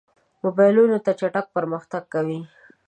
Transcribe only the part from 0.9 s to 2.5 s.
چټک پرمختګ کوي.